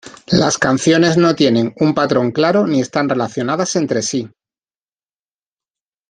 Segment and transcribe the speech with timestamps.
[0.31, 4.27] Las canciones no tienen un patrón claro ni están relacionadas entre sí.